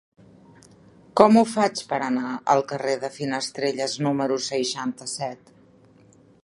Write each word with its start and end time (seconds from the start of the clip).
Com 1.21 1.37
ho 1.41 1.43
faig 1.49 1.83
per 1.91 1.99
anar 2.05 2.31
al 2.55 2.63
carrer 2.73 2.97
de 3.05 3.13
Finestrelles 3.19 3.97
número 4.09 4.41
seixanta-set? 4.51 5.55